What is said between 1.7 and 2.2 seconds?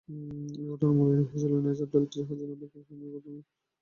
delta